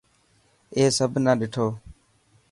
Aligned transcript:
اي 0.75 0.83
سڀ 0.97 1.11
نا 1.25 1.31
ڏٺو. 1.39 1.65